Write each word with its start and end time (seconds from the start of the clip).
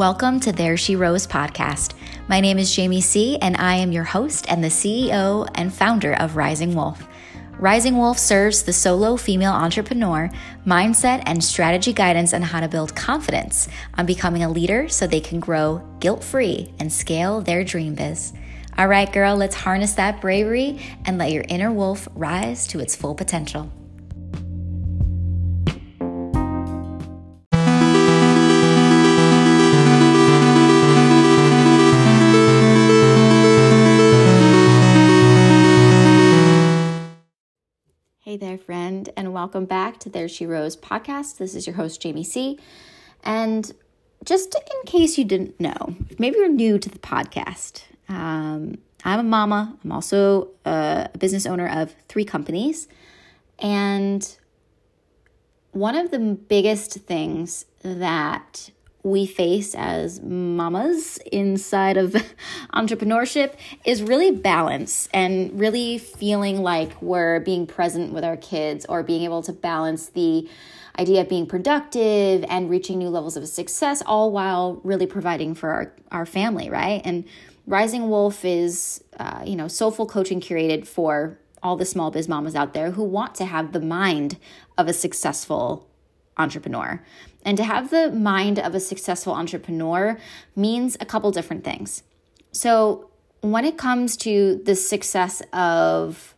Welcome 0.00 0.40
to 0.40 0.52
There 0.52 0.78
She 0.78 0.96
Rose 0.96 1.26
podcast. 1.26 1.92
My 2.26 2.40
name 2.40 2.58
is 2.58 2.74
Jamie 2.74 3.02
C., 3.02 3.36
and 3.42 3.54
I 3.58 3.74
am 3.74 3.92
your 3.92 4.04
host 4.04 4.46
and 4.48 4.64
the 4.64 4.68
CEO 4.68 5.46
and 5.56 5.70
founder 5.70 6.14
of 6.14 6.36
Rising 6.36 6.74
Wolf. 6.74 7.06
Rising 7.58 7.98
Wolf 7.98 8.18
serves 8.18 8.62
the 8.62 8.72
solo 8.72 9.18
female 9.18 9.52
entrepreneur 9.52 10.30
mindset 10.66 11.22
and 11.26 11.44
strategy 11.44 11.92
guidance 11.92 12.32
on 12.32 12.40
how 12.40 12.60
to 12.60 12.68
build 12.68 12.96
confidence 12.96 13.68
on 13.98 14.06
becoming 14.06 14.42
a 14.42 14.48
leader 14.48 14.88
so 14.88 15.06
they 15.06 15.20
can 15.20 15.38
grow 15.38 15.86
guilt 16.00 16.24
free 16.24 16.72
and 16.78 16.90
scale 16.90 17.42
their 17.42 17.62
dream 17.62 17.94
biz. 17.94 18.32
All 18.78 18.88
right, 18.88 19.12
girl, 19.12 19.36
let's 19.36 19.54
harness 19.54 19.92
that 19.92 20.22
bravery 20.22 20.80
and 21.04 21.18
let 21.18 21.30
your 21.30 21.44
inner 21.50 21.70
wolf 21.70 22.08
rise 22.14 22.66
to 22.68 22.80
its 22.80 22.96
full 22.96 23.14
potential. 23.14 23.70
Welcome 39.50 39.66
back 39.66 39.98
to 39.98 40.08
There 40.08 40.28
She 40.28 40.46
Rose 40.46 40.76
podcast. 40.76 41.38
This 41.38 41.56
is 41.56 41.66
your 41.66 41.74
host, 41.74 42.00
Jamie 42.00 42.22
C. 42.22 42.56
And 43.24 43.68
just 44.24 44.54
in 44.54 44.86
case 44.86 45.18
you 45.18 45.24
didn't 45.24 45.58
know, 45.58 45.96
maybe 46.20 46.36
you're 46.36 46.48
new 46.48 46.78
to 46.78 46.88
the 46.88 47.00
podcast, 47.00 47.82
um, 48.08 48.78
I'm 49.04 49.18
a 49.18 49.24
mama. 49.24 49.76
I'm 49.82 49.90
also 49.90 50.50
a 50.64 51.10
business 51.18 51.46
owner 51.46 51.68
of 51.68 51.92
three 52.06 52.24
companies. 52.24 52.86
And 53.58 54.36
one 55.72 55.96
of 55.96 56.12
the 56.12 56.20
biggest 56.20 56.92
things 56.92 57.64
that 57.82 58.70
we 59.02 59.26
face 59.26 59.74
as 59.74 60.20
mamas 60.20 61.18
inside 61.32 61.96
of 61.96 62.12
entrepreneurship 62.74 63.54
is 63.84 64.02
really 64.02 64.30
balance 64.30 65.08
and 65.12 65.58
really 65.58 65.98
feeling 65.98 66.62
like 66.62 67.00
we're 67.00 67.40
being 67.40 67.66
present 67.66 68.12
with 68.12 68.24
our 68.24 68.36
kids 68.36 68.84
or 68.88 69.02
being 69.02 69.22
able 69.22 69.42
to 69.42 69.52
balance 69.52 70.08
the 70.10 70.48
idea 70.98 71.22
of 71.22 71.28
being 71.28 71.46
productive 71.46 72.44
and 72.48 72.68
reaching 72.68 72.98
new 72.98 73.08
levels 73.08 73.36
of 73.36 73.46
success 73.48 74.02
all 74.04 74.30
while 74.30 74.80
really 74.84 75.06
providing 75.06 75.54
for 75.54 75.70
our, 75.70 75.94
our 76.10 76.26
family 76.26 76.68
right? 76.68 77.00
And 77.04 77.24
rising 77.66 78.08
wolf 78.08 78.44
is 78.44 79.02
uh, 79.18 79.42
you 79.44 79.56
know 79.56 79.68
soulful 79.68 80.06
coaching 80.06 80.40
curated 80.40 80.86
for 80.86 81.38
all 81.62 81.76
the 81.76 81.84
small 81.84 82.10
biz 82.10 82.28
mamas 82.28 82.54
out 82.54 82.74
there 82.74 82.92
who 82.92 83.04
want 83.04 83.34
to 83.34 83.44
have 83.44 83.72
the 83.72 83.80
mind 83.80 84.38
of 84.76 84.88
a 84.88 84.92
successful 84.92 85.89
entrepreneur 86.40 87.02
and 87.44 87.56
to 87.56 87.64
have 87.64 87.90
the 87.90 88.10
mind 88.10 88.58
of 88.58 88.74
a 88.74 88.80
successful 88.80 89.32
entrepreneur 89.32 90.18
means 90.54 90.96
a 91.00 91.06
couple 91.06 91.30
different 91.30 91.64
things. 91.64 92.02
So, 92.52 93.06
when 93.42 93.64
it 93.64 93.78
comes 93.78 94.18
to 94.18 94.60
the 94.64 94.74
success 94.74 95.40
of 95.54 96.34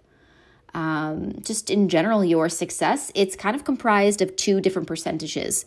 um, 0.72 1.34
just 1.42 1.68
in 1.68 1.88
general 1.88 2.24
your 2.24 2.48
success, 2.48 3.10
it's 3.14 3.34
kind 3.34 3.56
of 3.56 3.64
comprised 3.64 4.22
of 4.22 4.36
two 4.36 4.60
different 4.60 4.86
percentages. 4.86 5.64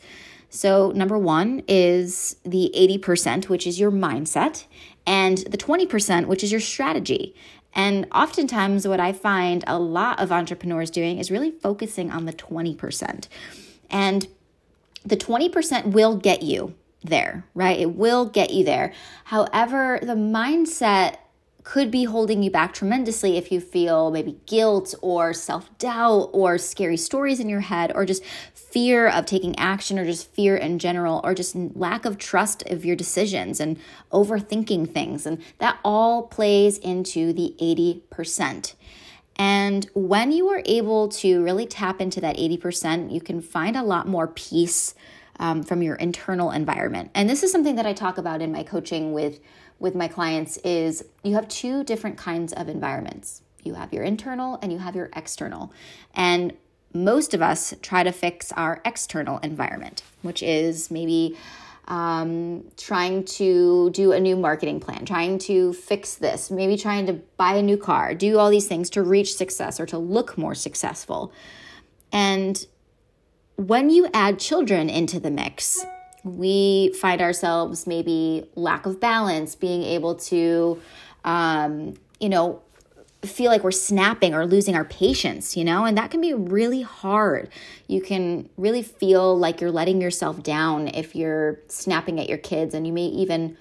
So, 0.50 0.91
number 0.91 1.17
one 1.17 1.63
is 1.67 2.38
the 2.44 2.72
80%, 2.75 3.50
which 3.50 3.67
is 3.67 3.80
your 3.80 3.91
mindset, 3.91 4.66
and 5.06 5.39
the 5.39 5.58
20%, 5.58 6.28
which 6.28 6.44
is 6.44 6.52
your 6.52 6.61
strategy. 6.61 7.36
And 7.73 8.08
oftentimes, 8.13 8.88
what 8.88 9.02
I 9.02 9.11
find 9.11 9.66
a 9.67 9.78
lot 9.78 10.22
of 10.22 10.31
entrepreneurs 10.31 10.89
doing 10.89 11.19
is 11.19 11.30
really 11.30 11.52
focusing 11.52 12.09
on 12.09 12.23
the 12.23 12.31
20%. 12.31 13.28
And 13.89 14.28
the 15.05 15.17
20% 15.17 15.88
will 15.88 16.17
get 16.17 16.41
you 16.41 16.73
there, 17.03 17.45
right? 17.53 17.80
It 17.80 17.95
will 17.95 18.25
get 18.25 18.52
you 18.52 18.64
there. 18.64 18.94
However, 19.25 20.00
the 20.02 20.14
mindset 20.14 21.18
could 21.66 21.90
be 21.90 22.03
holding 22.03 22.44
you 22.44 22.51
back 22.51 22.74
tremendously 22.74 23.38
if 23.38 23.51
you 23.51 23.59
feel 23.59 24.12
maybe 24.12 24.40
guilt 24.45 24.94
or 25.01 25.34
self 25.34 25.75
doubt 25.79 26.29
or 26.31 26.59
scary 26.59 26.95
stories 26.95 27.40
in 27.40 27.50
your 27.50 27.62
head 27.62 27.91
or 27.95 28.06
just 28.06 28.24
fear 28.53 29.07
of 29.07 29.25
taking 29.25 29.57
action 29.57 29.97
or 29.97 30.06
just 30.06 30.31
fear 30.31 30.56
in 30.56 30.78
general 30.78 31.22
or 31.24 31.34
just 31.34 31.56
lack 31.56 32.06
of 32.06 32.19
trust 32.19 32.62
of 32.68 32.85
your 32.85 32.95
decisions 32.95 33.59
and 33.59 33.79
overthinking 34.12 34.94
things. 34.94 35.25
And 35.25 35.41
that 35.57 35.79
all 35.84 36.24
plays 36.24 36.78
into 36.78 37.34
the 37.34 37.56
80%. 37.59 38.75
And 39.38 39.90
when 39.94 40.31
you 40.31 40.47
are 40.50 40.62
able 40.66 41.09
to 41.09 41.44
really 41.44 41.66
tap 41.66 42.00
into 42.00 42.22
that 42.22 42.38
80%, 42.38 43.12
you 43.12 43.19
can 43.19 43.41
find 43.41 43.75
a 43.75 43.84
lot 43.84 44.07
more 44.07 44.28
peace 44.28 44.96
um, 45.40 45.63
from 45.63 45.81
your 45.81 45.96
internal 45.96 46.51
environment. 46.51 47.12
And 47.13 47.29
this 47.29 47.44
is 47.44 47.51
something 47.51 47.75
that 47.75 47.85
I 47.85 47.94
talk 47.94 48.18
about 48.18 48.41
in 48.41 48.51
my 48.51 48.63
coaching 48.63 49.12
with, 49.12 49.40
with 49.79 49.95
my 49.95 50.07
clients 50.07 50.57
is 50.57 51.03
you 51.24 51.34
have 51.35 51.47
two 51.50 51.84
different 51.84 52.18
kinds 52.18 52.53
of 52.53 52.69
environments. 52.69 53.41
You 53.63 53.74
have 53.74 53.91
your 53.91 54.03
internal 54.03 54.57
and 54.62 54.72
you 54.72 54.78
have 54.78 54.95
your 54.95 55.09
external. 55.16 55.74
And 56.13 56.53
most 56.94 57.34
of 57.34 57.41
us 57.41 57.74
try 57.81 58.03
to 58.03 58.12
fix 58.12 58.53
our 58.53 58.81
external 58.85 59.40
environment, 59.40 60.03
which 60.22 60.41
is 60.41 60.90
maybe 60.90 61.35
um, 61.88 62.63
trying 62.78 63.23
to 63.25 63.91
do 63.91 64.12
a 64.12 64.19
new 64.19 64.35
marketing 64.35 64.79
plan, 64.79 65.06
trying 65.06 65.38
to 65.40 65.73
fix 65.73 66.16
this, 66.16 66.50
maybe 66.50 66.78
trying 66.78 67.06
to 67.06 67.13
buy 67.38 67.56
a 67.56 67.62
new 67.62 67.78
car, 67.78 68.16
do 68.16 68.40
all 68.40 68.50
these 68.50 68.68
things 68.68 68.90
to 68.91 69.03
reach 69.03 69.35
success 69.35 69.79
or 69.79 69.85
to 69.85 69.97
look 69.97 70.38
more 70.38 70.56
successful. 70.56 71.31
And 72.12 72.66
when 73.56 73.90
you 73.90 74.07
add 74.13 74.40
children 74.40 74.90
into 74.90 75.19
the 75.19 75.31
mix, 75.31 75.85
we 76.24 76.91
find 77.00 77.22
ourselves 77.22 77.85
maybe 77.85 78.50
lack 78.56 78.85
of 78.85 79.00
balance, 79.00 79.53
being 79.53 79.84
able 79.84 80.16
to, 80.16 80.81
um, 81.24 81.94
you 82.19 82.29
know, 82.29 82.62
feel 83.25 83.52
like 83.52 83.63
we're 83.63 83.72
snapping 83.72 84.34
or 84.34 84.46
losing 84.46 84.75
our 84.75 84.86
patience, 84.86 85.58
you 85.58 85.63
know, 85.63 85.86
and 85.86 85.97
that 85.97 86.12
can 86.12 86.22
be 86.22 86.34
really 86.34 86.81
hard. 86.81 87.50
You 87.88 88.02
can 88.02 88.50
really 88.58 88.84
feel 88.84 89.38
like 89.38 89.62
you're 89.62 89.72
letting 89.72 90.02
yourself 90.02 90.41
down 90.44 90.88
if 90.88 91.16
you're 91.16 91.59
snapping 91.68 92.19
at 92.19 92.30
your 92.30 92.38
kids, 92.38 92.74
and 92.74 92.86
you 92.86 92.94
may 92.94 93.06
even 93.06 93.58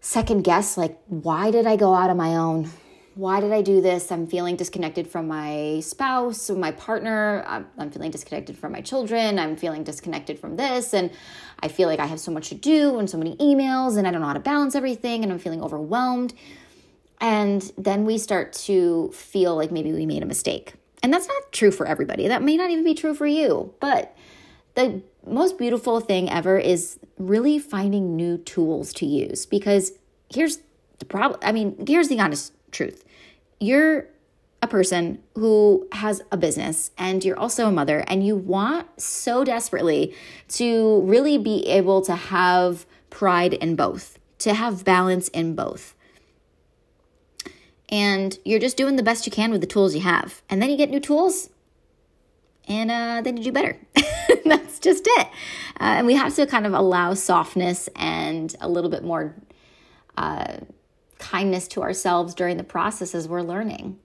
second 0.00 0.42
guess, 0.42 0.76
like, 0.76 0.98
why 1.06 1.50
did 1.50 1.66
I 1.66 1.76
go 1.76 1.94
out 1.94 2.10
on 2.10 2.16
my 2.16 2.36
own? 2.36 2.70
Why 3.14 3.40
did 3.40 3.50
I 3.50 3.62
do 3.62 3.80
this? 3.80 4.12
I'm 4.12 4.28
feeling 4.28 4.54
disconnected 4.54 5.08
from 5.08 5.26
my 5.26 5.80
spouse 5.80 6.48
my 6.50 6.70
partner. 6.70 7.44
I'm, 7.48 7.66
I'm 7.76 7.90
feeling 7.90 8.12
disconnected 8.12 8.56
from 8.56 8.70
my 8.70 8.80
children. 8.80 9.40
I'm 9.40 9.56
feeling 9.56 9.82
disconnected 9.82 10.38
from 10.38 10.54
this. 10.54 10.94
And 10.94 11.10
I 11.58 11.66
feel 11.66 11.88
like 11.88 11.98
I 11.98 12.06
have 12.06 12.20
so 12.20 12.30
much 12.30 12.50
to 12.50 12.54
do 12.54 13.00
and 13.00 13.10
so 13.10 13.18
many 13.18 13.36
emails, 13.38 13.96
and 13.96 14.06
I 14.06 14.12
don't 14.12 14.20
know 14.20 14.28
how 14.28 14.34
to 14.34 14.40
balance 14.40 14.76
everything, 14.76 15.24
and 15.24 15.32
I'm 15.32 15.40
feeling 15.40 15.62
overwhelmed 15.62 16.32
and 17.20 17.72
then 17.76 18.04
we 18.04 18.18
start 18.18 18.52
to 18.52 19.10
feel 19.12 19.56
like 19.56 19.70
maybe 19.70 19.92
we 19.92 20.06
made 20.06 20.22
a 20.22 20.26
mistake. 20.26 20.74
And 21.02 21.12
that's 21.12 21.28
not 21.28 21.52
true 21.52 21.70
for 21.70 21.86
everybody. 21.86 22.28
That 22.28 22.42
may 22.42 22.56
not 22.56 22.70
even 22.70 22.84
be 22.84 22.94
true 22.94 23.14
for 23.14 23.26
you. 23.26 23.74
But 23.80 24.16
the 24.74 25.02
most 25.26 25.58
beautiful 25.58 26.00
thing 26.00 26.30
ever 26.30 26.58
is 26.58 26.98
really 27.18 27.58
finding 27.58 28.16
new 28.16 28.38
tools 28.38 28.92
to 28.94 29.06
use 29.06 29.46
because 29.46 29.92
here's 30.32 30.58
the 30.98 31.04
problem. 31.04 31.40
I 31.42 31.52
mean, 31.52 31.84
here's 31.86 32.08
the 32.08 32.20
honest 32.20 32.52
truth. 32.70 33.04
You're 33.60 34.06
a 34.62 34.66
person 34.66 35.20
who 35.34 35.86
has 35.92 36.22
a 36.32 36.36
business 36.36 36.90
and 36.98 37.24
you're 37.24 37.38
also 37.38 37.68
a 37.68 37.72
mother 37.72 38.04
and 38.08 38.26
you 38.26 38.36
want 38.36 39.00
so 39.00 39.44
desperately 39.44 40.14
to 40.48 41.00
really 41.02 41.38
be 41.38 41.66
able 41.68 42.02
to 42.02 42.14
have 42.14 42.86
pride 43.10 43.54
in 43.54 43.76
both, 43.76 44.18
to 44.38 44.54
have 44.54 44.84
balance 44.84 45.28
in 45.28 45.54
both 45.54 45.94
and 47.88 48.38
you're 48.44 48.58
just 48.58 48.76
doing 48.76 48.96
the 48.96 49.02
best 49.02 49.26
you 49.26 49.32
can 49.32 49.50
with 49.50 49.60
the 49.60 49.66
tools 49.66 49.94
you 49.94 50.00
have. 50.02 50.42
And 50.48 50.60
then 50.60 50.70
you 50.70 50.76
get 50.76 50.90
new 50.90 51.00
tools, 51.00 51.50
and 52.66 52.90
uh, 52.90 53.20
then 53.22 53.36
you 53.36 53.44
do 53.44 53.52
better. 53.52 53.78
That's 54.44 54.78
just 54.78 55.04
it. 55.06 55.26
Uh, 55.80 55.96
and 55.98 56.06
we 56.06 56.14
have 56.14 56.34
to 56.36 56.46
kind 56.46 56.66
of 56.66 56.74
allow 56.74 57.14
softness 57.14 57.88
and 57.96 58.54
a 58.60 58.68
little 58.68 58.90
bit 58.90 59.04
more 59.04 59.34
uh, 60.16 60.58
kindness 61.18 61.68
to 61.68 61.82
ourselves 61.82 62.34
during 62.34 62.56
the 62.56 62.64
process 62.64 63.14
as 63.14 63.28
we're 63.28 63.42
learning 63.42 63.98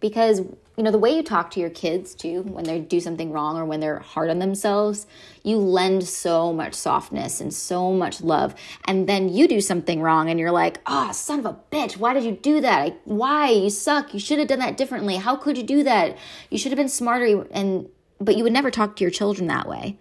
because 0.00 0.40
you 0.40 0.84
know 0.84 0.90
the 0.90 0.98
way 0.98 1.10
you 1.10 1.22
talk 1.22 1.50
to 1.50 1.60
your 1.60 1.70
kids 1.70 2.14
too 2.14 2.42
when 2.42 2.64
they 2.64 2.78
do 2.78 3.00
something 3.00 3.32
wrong 3.32 3.56
or 3.56 3.64
when 3.64 3.80
they're 3.80 3.98
hard 3.98 4.30
on 4.30 4.38
themselves 4.38 5.06
you 5.42 5.56
lend 5.56 6.06
so 6.06 6.52
much 6.52 6.74
softness 6.74 7.40
and 7.40 7.52
so 7.52 7.92
much 7.92 8.20
love. 8.20 8.54
And 8.84 9.08
then 9.08 9.28
you 9.28 9.48
do 9.48 9.60
something 9.60 10.00
wrong 10.00 10.30
and 10.30 10.38
you're 10.38 10.50
like 10.50 10.80
oh 10.86 11.10
son 11.12 11.40
of 11.40 11.46
a 11.46 11.56
bitch 11.72 11.96
why 11.96 12.14
did 12.14 12.24
you 12.24 12.32
do 12.32 12.60
that? 12.60 13.00
Why? 13.04 13.50
You 13.50 13.70
suck. 13.70 14.14
You 14.14 14.20
should 14.20 14.38
have 14.38 14.48
done 14.48 14.60
that 14.60 14.76
differently. 14.76 15.16
How 15.16 15.36
could 15.36 15.56
you 15.56 15.64
do 15.64 15.82
that? 15.84 16.16
You 16.50 16.58
should 16.58 16.72
have 16.72 16.78
been 16.78 16.88
smarter 16.88 17.46
and 17.50 17.88
but 18.20 18.36
you 18.36 18.42
would 18.42 18.52
never 18.52 18.70
talk 18.70 18.96
to 18.96 19.04
your 19.04 19.10
children 19.10 19.48
that 19.48 19.68
way. 19.68 19.98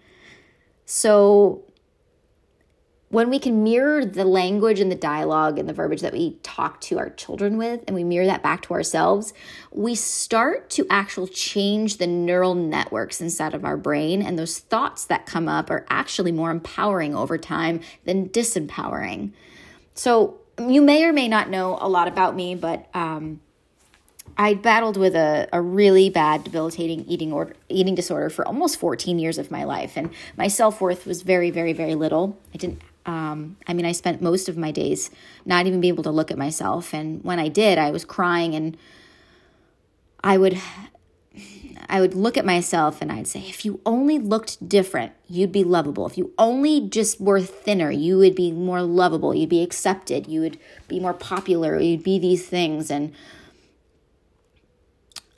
So 0.85 1.63
when 3.09 3.30
we 3.30 3.39
can 3.39 3.63
mirror 3.63 4.04
the 4.04 4.25
language 4.25 4.80
and 4.81 4.92
the 4.92 4.95
dialogue 4.95 5.57
and 5.57 5.68
the 5.68 5.74
verbiage 5.74 6.01
that 6.01 6.12
we 6.12 6.33
talk 6.44 6.81
to 6.81 6.98
our 7.00 7.09
children 7.09 7.57
with 7.57 7.81
and 7.88 7.95
we 7.95 8.04
mirror 8.04 8.25
that 8.25 8.44
back 8.44 8.62
to 8.63 8.74
ourselves, 8.74 9.33
we 9.71 9.95
start 9.95 10.69
to 10.71 10.86
actually 10.89 11.30
change 11.30 11.98
the 11.98 12.07
neural 12.07 12.54
networks 12.54 13.21
inside 13.21 13.54
of 13.54 13.63
our 13.63 13.77
brain. 13.77 14.21
And 14.21 14.38
those 14.38 14.59
thoughts 14.59 15.06
that 15.06 15.25
come 15.25 15.48
up 15.48 15.69
are 15.69 15.86
actually 15.89 16.33
more 16.33 16.51
empowering 16.51 17.15
over 17.15 17.38
time 17.38 17.80
than 18.04 18.27
disempowering. 18.30 19.31
So, 19.94 20.39
you 20.59 20.81
may 20.81 21.04
or 21.04 21.13
may 21.13 21.27
not 21.27 21.51
know 21.51 21.77
a 21.80 21.88
lot 21.88 22.07
about 22.07 22.36
me, 22.36 22.56
but 22.56 22.88
um, 22.95 23.39
I 24.39 24.56
battled 24.56 24.98
with 24.98 25.15
a, 25.15 25.48
a 25.54 25.62
really 25.62 26.09
bad, 26.09 26.44
debilitating 26.44 27.06
eating 27.06 27.54
eating 27.69 27.94
disorder 27.95 28.31
for 28.31 28.48
almost 28.48 28.80
14 28.80 29.19
years 29.19 29.38
of 29.38 29.51
my 29.51 29.63
life, 29.63 29.94
and 29.95 30.09
my 30.36 30.48
self 30.48 30.81
worth 30.81 31.06
was 31.06 31.21
very, 31.21 31.51
very, 31.51 31.74
very 31.74 31.94
little. 31.94 32.39
I 32.56 32.57
didn't 32.57 32.81
um, 33.07 33.56
I 33.65 33.74
mean, 33.74 33.86
I 33.86 33.94
spent 33.94 34.21
most 34.21 34.50
of 34.50 34.57
my 34.57 34.71
days 34.71 35.09
not 35.45 35.65
even 35.65 35.80
being 35.80 35.94
able 35.94 36.04
to 36.04 36.12
look 36.12 36.30
at 36.30 36.38
myself. 36.38 36.94
And 36.94 37.24
when 37.24 37.39
I 37.39 37.48
did, 37.48 37.77
I 37.77 37.89
was 37.89 38.04
crying 38.04 38.54
and 38.54 38.77
I 40.24 40.38
would. 40.38 40.59
I 41.89 42.01
would 42.01 42.15
look 42.15 42.36
at 42.36 42.45
myself 42.45 43.01
and 43.01 43.09
I'd 43.09 43.27
say, 43.27 43.39
if 43.39 43.63
you 43.63 43.80
only 43.86 44.19
looked 44.19 44.68
different, 44.68 45.13
you'd 45.30 45.54
be 45.54 45.63
lovable. 45.63 46.06
If 46.06 46.18
you 46.18 46.33
only 46.38 46.81
just 46.81 47.21
were 47.21 47.39
thinner, 47.39 47.92
you 47.92 48.18
would 48.18 48.36
be 48.36 48.51
more 48.51 48.81
lovable. 48.81 49.33
You'd 49.33 49.48
be 49.48 49.62
accepted. 49.62 50.27
You 50.27 50.42
would 50.42 50.59
be 50.89 51.00
more 51.00 51.13
popular. 51.13 51.80
You'd 51.80 52.04
be 52.04 52.19
these 52.19 52.45
things. 52.45 52.92
And 52.92 53.13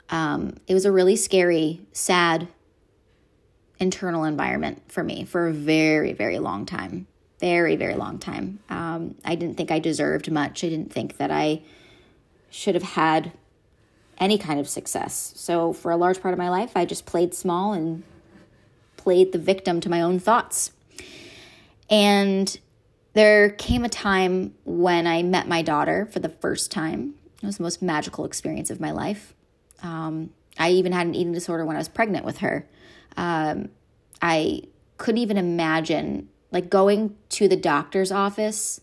um, 0.08 0.56
it 0.66 0.74
was 0.74 0.84
a 0.84 0.90
really 0.90 1.14
scary, 1.14 1.82
sad 1.92 2.48
internal 3.78 4.24
environment 4.24 4.82
for 4.90 5.04
me 5.04 5.24
for 5.24 5.46
a 5.46 5.52
very, 5.52 6.12
very 6.12 6.40
long 6.40 6.66
time 6.66 7.06
very, 7.40 7.76
very 7.76 7.94
long 7.94 8.18
time. 8.18 8.60
Um, 8.68 9.14
I 9.24 9.34
didn't 9.34 9.56
think 9.56 9.70
I 9.70 9.78
deserved 9.78 10.30
much. 10.30 10.62
I 10.62 10.68
didn't 10.68 10.92
think 10.92 11.16
that 11.16 11.30
I 11.30 11.62
should 12.50 12.74
have 12.74 12.84
had 12.84 13.32
any 14.18 14.36
kind 14.36 14.60
of 14.60 14.68
success. 14.68 15.32
So, 15.36 15.72
for 15.72 15.90
a 15.90 15.96
large 15.96 16.20
part 16.20 16.34
of 16.34 16.38
my 16.38 16.50
life, 16.50 16.72
I 16.76 16.84
just 16.84 17.06
played 17.06 17.34
small 17.34 17.72
and 17.72 18.02
played 18.96 19.32
the 19.32 19.38
victim 19.38 19.80
to 19.80 19.88
my 19.88 20.02
own 20.02 20.18
thoughts. 20.18 20.72
And 21.88 22.58
there 23.14 23.50
came 23.50 23.84
a 23.84 23.88
time 23.88 24.54
when 24.64 25.06
I 25.06 25.22
met 25.22 25.48
my 25.48 25.62
daughter 25.62 26.06
for 26.12 26.20
the 26.20 26.28
first 26.28 26.70
time. 26.70 27.14
It 27.42 27.46
was 27.46 27.56
the 27.56 27.62
most 27.62 27.80
magical 27.80 28.24
experience 28.26 28.70
of 28.70 28.80
my 28.80 28.90
life. 28.90 29.34
Um, 29.82 30.30
I 30.58 30.70
even 30.72 30.92
had 30.92 31.06
an 31.06 31.14
eating 31.14 31.32
disorder 31.32 31.64
when 31.64 31.76
I 31.76 31.80
was 31.80 31.88
pregnant 31.88 32.26
with 32.26 32.38
her. 32.38 32.68
Um, 33.16 33.70
I 34.20 34.62
couldn't 34.98 35.18
even 35.18 35.38
imagine 35.38 36.28
like 36.52 36.70
going 36.70 37.16
to 37.30 37.48
the 37.48 37.56
doctor's 37.56 38.10
office 38.10 38.80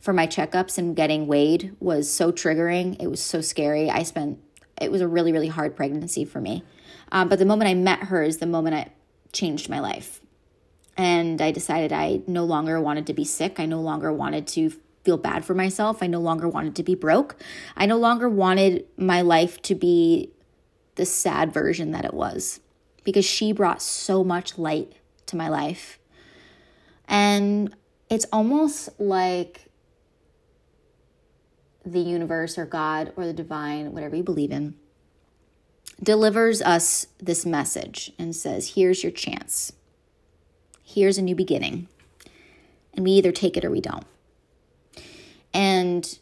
for 0.00 0.12
my 0.12 0.26
checkups 0.26 0.76
and 0.76 0.94
getting 0.94 1.26
weighed 1.26 1.74
was 1.80 2.12
so 2.12 2.30
triggering. 2.30 3.00
It 3.00 3.08
was 3.08 3.22
so 3.22 3.40
scary. 3.40 3.90
I 3.90 4.02
spent, 4.02 4.38
it 4.80 4.92
was 4.92 5.00
a 5.00 5.08
really, 5.08 5.32
really 5.32 5.48
hard 5.48 5.74
pregnancy 5.74 6.24
for 6.24 6.40
me. 6.40 6.62
Um, 7.10 7.28
but 7.28 7.38
the 7.38 7.46
moment 7.46 7.70
I 7.70 7.74
met 7.74 8.04
her 8.04 8.22
is 8.22 8.38
the 8.38 8.46
moment 8.46 8.76
I 8.76 8.88
changed 9.32 9.68
my 9.68 9.80
life. 9.80 10.20
And 10.96 11.40
I 11.40 11.50
decided 11.52 11.92
I 11.92 12.20
no 12.26 12.44
longer 12.44 12.80
wanted 12.80 13.06
to 13.06 13.14
be 13.14 13.24
sick. 13.24 13.58
I 13.58 13.66
no 13.66 13.80
longer 13.80 14.12
wanted 14.12 14.46
to 14.48 14.72
feel 15.04 15.16
bad 15.16 15.44
for 15.44 15.54
myself. 15.54 16.02
I 16.02 16.06
no 16.06 16.20
longer 16.20 16.48
wanted 16.48 16.76
to 16.76 16.82
be 16.82 16.94
broke. 16.94 17.36
I 17.76 17.86
no 17.86 17.96
longer 17.96 18.28
wanted 18.28 18.86
my 18.96 19.22
life 19.22 19.60
to 19.62 19.74
be 19.74 20.30
the 20.96 21.06
sad 21.06 21.52
version 21.52 21.90
that 21.92 22.04
it 22.04 22.14
was 22.14 22.60
because 23.04 23.24
she 23.24 23.52
brought 23.52 23.82
so 23.82 24.22
much 24.22 24.58
light 24.58 24.92
to 25.26 25.36
my 25.36 25.48
life 25.48 25.98
and 27.08 27.74
it's 28.10 28.26
almost 28.32 28.88
like 28.98 29.68
the 31.84 32.00
universe 32.00 32.56
or 32.56 32.64
God 32.64 33.12
or 33.16 33.26
the 33.26 33.32
divine, 33.32 33.92
whatever 33.92 34.16
you 34.16 34.22
believe 34.22 34.50
in, 34.50 34.74
delivers 36.02 36.62
us 36.62 37.06
this 37.18 37.44
message 37.44 38.12
and 38.18 38.34
says, 38.34 38.74
Here's 38.74 39.02
your 39.02 39.12
chance. 39.12 39.72
Here's 40.82 41.18
a 41.18 41.22
new 41.22 41.34
beginning. 41.34 41.88
And 42.94 43.04
we 43.04 43.12
either 43.12 43.32
take 43.32 43.56
it 43.56 43.64
or 43.64 43.70
we 43.70 43.80
don't. 43.80 44.06
And 45.52 46.18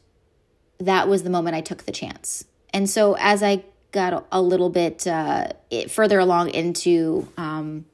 that 0.79 1.08
was 1.08 1.23
the 1.23 1.31
moment 1.31 1.56
I 1.56 1.61
took 1.61 1.84
the 1.84 1.93
chance. 1.93 2.44
And 2.73 2.88
so 2.88 3.17
as 3.19 3.43
I 3.43 3.64
got 3.93 4.26
a 4.32 4.40
little 4.40 4.70
bit 4.70 5.06
uh, 5.06 5.49
further 5.88 6.19
along 6.19 6.50
into 6.50 7.29
um, 7.37 7.84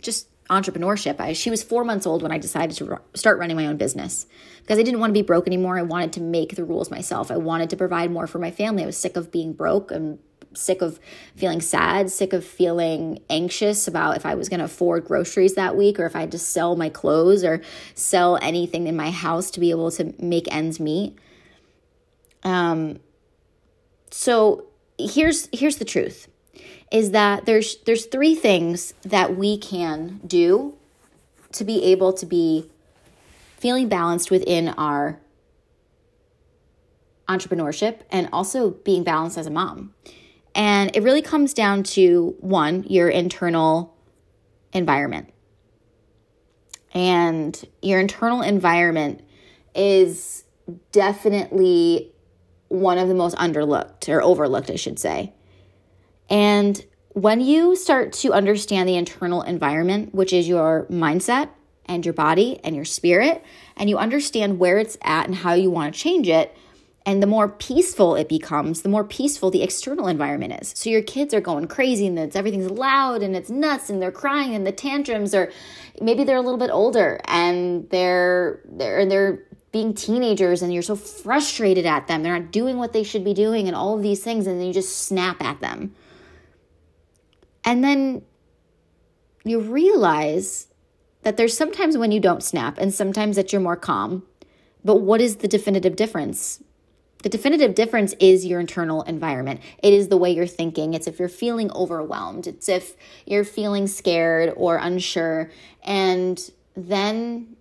just 0.00 0.28
entrepreneurship. 0.50 1.20
I, 1.20 1.32
she 1.32 1.50
was 1.50 1.62
four 1.62 1.84
months 1.84 2.06
old 2.06 2.22
when 2.22 2.32
I 2.32 2.38
decided 2.38 2.76
to 2.76 3.00
start 3.14 3.38
running 3.38 3.56
my 3.56 3.66
own 3.66 3.76
business 3.76 4.26
because 4.62 4.78
I 4.78 4.82
didn't 4.82 5.00
want 5.00 5.10
to 5.10 5.14
be 5.14 5.22
broke 5.22 5.46
anymore. 5.46 5.78
I 5.78 5.82
wanted 5.82 6.12
to 6.14 6.20
make 6.20 6.54
the 6.56 6.64
rules 6.64 6.90
myself. 6.90 7.30
I 7.30 7.36
wanted 7.36 7.70
to 7.70 7.76
provide 7.76 8.10
more 8.10 8.26
for 8.26 8.38
my 8.38 8.50
family. 8.50 8.82
I 8.82 8.86
was 8.86 8.96
sick 8.96 9.16
of 9.16 9.32
being 9.32 9.52
broke 9.52 9.90
and 9.90 10.18
sick 10.54 10.82
of 10.82 10.98
feeling 11.36 11.60
sad, 11.60 12.10
sick 12.10 12.32
of 12.32 12.44
feeling 12.44 13.20
anxious 13.28 13.86
about 13.86 14.16
if 14.16 14.24
I 14.24 14.34
was 14.34 14.48
going 14.48 14.58
to 14.58 14.64
afford 14.64 15.04
groceries 15.04 15.54
that 15.54 15.76
week 15.76 15.98
or 15.98 16.06
if 16.06 16.16
I 16.16 16.20
had 16.20 16.32
to 16.32 16.38
sell 16.38 16.76
my 16.76 16.88
clothes 16.88 17.44
or 17.44 17.60
sell 17.94 18.38
anything 18.40 18.86
in 18.86 18.96
my 18.96 19.10
house 19.10 19.50
to 19.52 19.60
be 19.60 19.70
able 19.70 19.90
to 19.92 20.14
make 20.18 20.52
ends 20.52 20.80
meet. 20.80 21.18
Um, 22.42 23.00
so 24.10 24.66
here's 24.98 25.48
here's 25.52 25.76
the 25.76 25.84
truth 25.84 26.28
is 26.90 27.10
that 27.10 27.46
there's 27.46 27.76
there's 27.84 28.06
three 28.06 28.34
things 28.34 28.94
that 29.02 29.36
we 29.36 29.58
can 29.58 30.20
do 30.26 30.74
to 31.52 31.64
be 31.64 31.84
able 31.84 32.12
to 32.12 32.26
be 32.26 32.70
feeling 33.56 33.88
balanced 33.88 34.30
within 34.30 34.68
our 34.68 35.18
entrepreneurship 37.28 38.00
and 38.10 38.28
also 38.32 38.70
being 38.70 39.02
balanced 39.02 39.38
as 39.38 39.46
a 39.46 39.50
mom. 39.50 39.94
And 40.54 40.94
it 40.96 41.02
really 41.02 41.22
comes 41.22 41.52
down 41.52 41.82
to 41.82 42.36
one, 42.40 42.84
your 42.84 43.08
internal 43.08 43.94
environment. 44.72 45.32
And 46.94 47.62
your 47.82 48.00
internal 48.00 48.42
environment 48.42 49.22
is 49.74 50.44
definitely 50.92 52.12
one 52.68 52.98
of 52.98 53.08
the 53.08 53.14
most 53.14 53.36
underlooked 53.36 54.08
or 54.08 54.22
overlooked, 54.22 54.70
I 54.70 54.76
should 54.76 54.98
say. 54.98 55.32
And 56.28 56.84
when 57.08 57.40
you 57.40 57.76
start 57.76 58.12
to 58.14 58.32
understand 58.32 58.88
the 58.88 58.96
internal 58.96 59.42
environment, 59.42 60.14
which 60.14 60.32
is 60.32 60.48
your 60.48 60.86
mindset 60.90 61.48
and 61.86 62.04
your 62.04 62.14
body 62.14 62.60
and 62.62 62.76
your 62.76 62.84
spirit, 62.84 63.44
and 63.76 63.88
you 63.88 63.96
understand 63.96 64.58
where 64.58 64.78
it's 64.78 64.98
at 65.02 65.26
and 65.26 65.34
how 65.34 65.54
you 65.54 65.70
want 65.70 65.94
to 65.94 66.00
change 66.00 66.28
it, 66.28 66.56
and 67.06 67.22
the 67.22 67.26
more 67.26 67.48
peaceful 67.48 68.16
it 68.16 68.28
becomes, 68.28 68.82
the 68.82 68.88
more 68.88 69.04
peaceful 69.04 69.50
the 69.50 69.62
external 69.62 70.08
environment 70.08 70.60
is. 70.60 70.74
So 70.76 70.90
your 70.90 71.02
kids 71.02 71.32
are 71.32 71.40
going 71.40 71.68
crazy 71.68 72.08
and 72.08 72.18
it's 72.18 72.34
everything's 72.34 72.70
loud 72.70 73.22
and 73.22 73.36
it's 73.36 73.48
nuts 73.48 73.88
and 73.88 74.02
they're 74.02 74.10
crying 74.10 74.56
and 74.56 74.66
the 74.66 74.72
tantrums 74.72 75.32
are 75.32 75.52
maybe 76.00 76.24
they're 76.24 76.36
a 76.36 76.42
little 76.42 76.58
bit 76.58 76.70
older 76.70 77.20
and 77.26 77.88
they're 77.90 78.60
they're 78.64 79.06
they're 79.06 79.44
being 79.70 79.94
teenagers 79.94 80.62
and 80.62 80.74
you're 80.74 80.82
so 80.82 80.96
frustrated 80.96 81.86
at 81.86 82.08
them. 82.08 82.24
They're 82.24 82.38
not 82.38 82.50
doing 82.50 82.76
what 82.76 82.92
they 82.92 83.04
should 83.04 83.24
be 83.24 83.34
doing 83.34 83.68
and 83.68 83.76
all 83.76 83.96
of 83.96 84.02
these 84.02 84.24
things 84.24 84.48
and 84.48 84.58
then 84.58 84.66
you 84.66 84.72
just 84.72 85.06
snap 85.06 85.40
at 85.42 85.60
them. 85.60 85.94
And 87.66 87.82
then 87.82 88.22
you 89.44 89.60
realize 89.60 90.68
that 91.22 91.36
there's 91.36 91.56
sometimes 91.56 91.98
when 91.98 92.12
you 92.12 92.20
don't 92.20 92.42
snap 92.42 92.78
and 92.78 92.94
sometimes 92.94 93.34
that 93.34 93.52
you're 93.52 93.60
more 93.60 93.76
calm. 93.76 94.22
But 94.84 95.02
what 95.02 95.20
is 95.20 95.36
the 95.36 95.48
definitive 95.48 95.96
difference? 95.96 96.62
The 97.24 97.28
definitive 97.28 97.74
difference 97.74 98.14
is 98.20 98.46
your 98.46 98.60
internal 98.60 99.02
environment. 99.02 99.60
It 99.82 99.92
is 99.92 100.06
the 100.06 100.16
way 100.16 100.30
you're 100.30 100.46
thinking. 100.46 100.94
It's 100.94 101.08
if 101.08 101.18
you're 101.18 101.28
feeling 101.28 101.72
overwhelmed. 101.72 102.46
It's 102.46 102.68
if 102.68 102.94
you're 103.24 103.42
feeling 103.42 103.88
scared 103.88 104.52
or 104.56 104.76
unsure. 104.76 105.50
And 105.82 106.38
then 106.76 107.56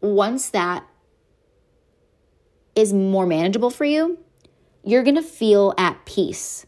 once 0.00 0.50
that 0.50 0.84
is 2.74 2.92
more 2.92 3.26
manageable 3.26 3.70
for 3.70 3.84
you, 3.84 4.18
you're 4.82 5.04
going 5.04 5.14
to 5.14 5.22
feel 5.22 5.72
at 5.78 6.04
peace 6.04 6.66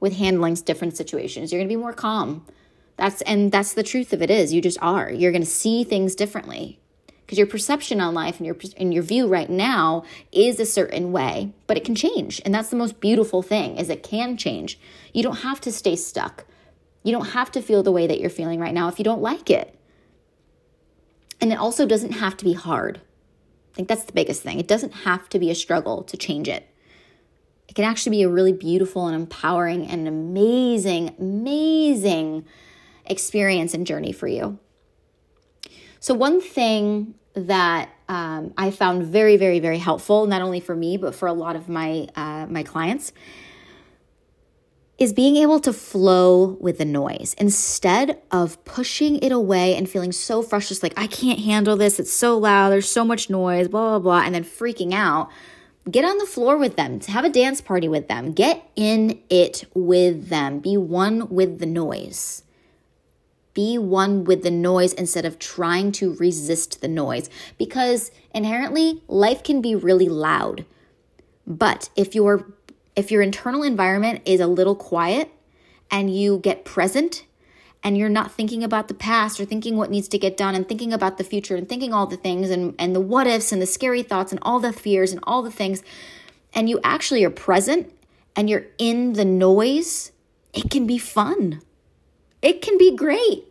with 0.00 0.16
handling 0.16 0.54
different 0.54 0.96
situations. 0.96 1.52
You're 1.52 1.60
going 1.60 1.68
to 1.68 1.72
be 1.72 1.80
more 1.80 1.92
calm. 1.92 2.44
That's 2.96 3.22
and 3.22 3.52
that's 3.52 3.74
the 3.74 3.82
truth 3.82 4.12
of 4.12 4.22
it 4.22 4.30
is 4.30 4.52
you 4.52 4.60
just 4.60 4.78
are. 4.82 5.10
You're 5.10 5.32
going 5.32 5.42
to 5.42 5.48
see 5.48 5.84
things 5.84 6.14
differently 6.14 6.80
because 7.20 7.38
your 7.38 7.46
perception 7.46 8.00
on 8.00 8.14
life 8.14 8.38
and 8.38 8.46
your 8.46 8.56
and 8.76 8.92
your 8.92 9.02
view 9.02 9.28
right 9.28 9.48
now 9.48 10.04
is 10.32 10.58
a 10.58 10.66
certain 10.66 11.12
way, 11.12 11.52
but 11.66 11.76
it 11.76 11.84
can 11.84 11.94
change. 11.94 12.40
And 12.44 12.54
that's 12.54 12.70
the 12.70 12.76
most 12.76 13.00
beautiful 13.00 13.42
thing 13.42 13.76
is 13.76 13.88
it 13.88 14.02
can 14.02 14.36
change. 14.36 14.80
You 15.12 15.22
don't 15.22 15.40
have 15.40 15.60
to 15.62 15.72
stay 15.72 15.94
stuck. 15.94 16.44
You 17.04 17.12
don't 17.12 17.28
have 17.28 17.52
to 17.52 17.62
feel 17.62 17.82
the 17.82 17.92
way 17.92 18.06
that 18.06 18.20
you're 18.20 18.30
feeling 18.30 18.58
right 18.58 18.74
now 18.74 18.88
if 18.88 18.98
you 18.98 19.04
don't 19.04 19.22
like 19.22 19.48
it. 19.48 19.78
And 21.40 21.52
it 21.52 21.58
also 21.58 21.86
doesn't 21.86 22.12
have 22.12 22.36
to 22.38 22.44
be 22.44 22.54
hard. 22.54 23.00
I 23.72 23.76
think 23.76 23.88
that's 23.88 24.04
the 24.04 24.12
biggest 24.12 24.42
thing. 24.42 24.58
It 24.58 24.66
doesn't 24.66 24.92
have 24.92 25.28
to 25.28 25.38
be 25.38 25.50
a 25.50 25.54
struggle 25.54 26.02
to 26.02 26.16
change 26.16 26.48
it 26.48 26.68
it 27.68 27.74
can 27.74 27.84
actually 27.84 28.16
be 28.16 28.22
a 28.22 28.28
really 28.28 28.52
beautiful 28.52 29.06
and 29.06 29.14
empowering 29.14 29.86
and 29.86 30.08
amazing, 30.08 31.14
amazing 31.18 32.46
experience 33.04 33.74
and 33.74 33.86
journey 33.86 34.12
for 34.12 34.26
you. 34.26 34.58
So, 36.00 36.14
one 36.14 36.40
thing 36.40 37.14
that 37.34 37.90
um, 38.08 38.54
I 38.56 38.70
found 38.70 39.04
very, 39.04 39.36
very, 39.36 39.60
very 39.60 39.78
helpful, 39.78 40.26
not 40.26 40.42
only 40.42 40.60
for 40.60 40.74
me, 40.74 40.96
but 40.96 41.14
for 41.14 41.28
a 41.28 41.32
lot 41.32 41.56
of 41.56 41.68
my, 41.68 42.08
uh, 42.16 42.46
my 42.48 42.62
clients, 42.62 43.12
is 44.96 45.12
being 45.12 45.36
able 45.36 45.60
to 45.60 45.72
flow 45.72 46.56
with 46.60 46.78
the 46.78 46.84
noise 46.84 47.34
instead 47.38 48.20
of 48.32 48.64
pushing 48.64 49.16
it 49.22 49.30
away 49.30 49.76
and 49.76 49.88
feeling 49.88 50.10
so 50.10 50.42
frustrated, 50.42 50.82
like, 50.82 50.98
I 50.98 51.06
can't 51.06 51.38
handle 51.38 51.76
this. 51.76 52.00
It's 52.00 52.12
so 52.12 52.36
loud. 52.36 52.70
There's 52.70 52.90
so 52.90 53.04
much 53.04 53.30
noise, 53.30 53.68
blah, 53.68 53.90
blah, 53.90 53.98
blah, 53.98 54.22
and 54.22 54.34
then 54.34 54.44
freaking 54.44 54.92
out. 54.94 55.30
Get 55.88 56.04
on 56.04 56.18
the 56.18 56.26
floor 56.26 56.56
with 56.56 56.76
them, 56.76 56.98
to 57.00 57.10
have 57.12 57.24
a 57.24 57.30
dance 57.30 57.60
party 57.60 57.88
with 57.88 58.08
them, 58.08 58.32
get 58.32 58.68
in 58.74 59.22
it 59.30 59.64
with 59.74 60.28
them, 60.28 60.58
be 60.58 60.76
one 60.76 61.28
with 61.28 61.60
the 61.60 61.66
noise. 61.66 62.42
Be 63.54 63.78
one 63.78 64.24
with 64.24 64.42
the 64.42 64.50
noise 64.50 64.92
instead 64.92 65.24
of 65.24 65.38
trying 65.38 65.92
to 65.92 66.14
resist 66.14 66.80
the 66.80 66.88
noise 66.88 67.30
because 67.56 68.10
inherently 68.34 69.02
life 69.08 69.42
can 69.42 69.60
be 69.60 69.74
really 69.74 70.08
loud. 70.08 70.64
But 71.46 71.90
if 71.96 72.14
you're 72.14 72.52
if 72.94 73.10
your 73.10 73.22
internal 73.22 73.62
environment 73.62 74.22
is 74.24 74.40
a 74.40 74.46
little 74.46 74.74
quiet 74.74 75.30
and 75.90 76.14
you 76.14 76.38
get 76.38 76.64
present 76.64 77.24
and 77.82 77.96
you're 77.96 78.08
not 78.08 78.32
thinking 78.32 78.64
about 78.64 78.88
the 78.88 78.94
past 78.94 79.38
or 79.40 79.44
thinking 79.44 79.76
what 79.76 79.90
needs 79.90 80.08
to 80.08 80.18
get 80.18 80.36
done 80.36 80.54
and 80.54 80.68
thinking 80.68 80.92
about 80.92 81.16
the 81.16 81.24
future 81.24 81.56
and 81.56 81.68
thinking 81.68 81.92
all 81.92 82.06
the 82.06 82.16
things 82.16 82.50
and, 82.50 82.74
and 82.78 82.94
the 82.94 83.00
what 83.00 83.26
ifs 83.26 83.52
and 83.52 83.62
the 83.62 83.66
scary 83.66 84.02
thoughts 84.02 84.32
and 84.32 84.40
all 84.42 84.58
the 84.58 84.72
fears 84.72 85.12
and 85.12 85.20
all 85.22 85.42
the 85.42 85.50
things, 85.50 85.82
and 86.54 86.68
you 86.68 86.80
actually 86.82 87.24
are 87.24 87.30
present 87.30 87.92
and 88.34 88.48
you're 88.48 88.66
in 88.78 89.14
the 89.14 89.24
noise, 89.24 90.12
it 90.52 90.70
can 90.70 90.86
be 90.86 90.98
fun. 90.98 91.60
It 92.42 92.62
can 92.62 92.78
be 92.78 92.94
great. 92.94 93.44